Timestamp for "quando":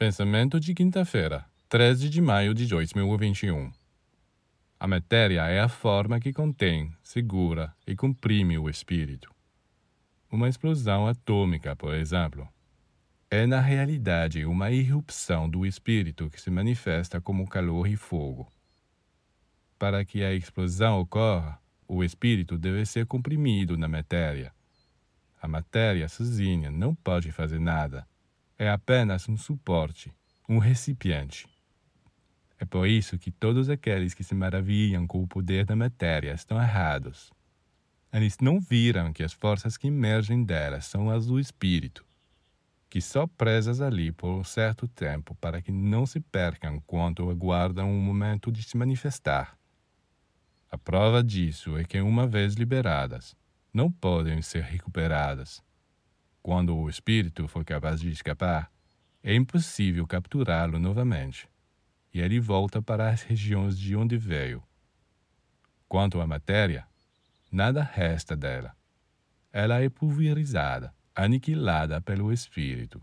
46.86-47.30, 56.42-56.76